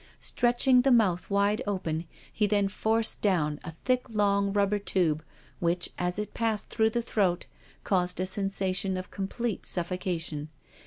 [0.19, 5.23] Stretching the mouth wide open, he then forced down a thick, long, rubber tube,
[5.59, 7.45] which, as it passed through the throat,
[7.83, 9.65] caused a sensation of IN THE PUNISHMENT CELL 289 complete
[10.07, 10.49] suffocation.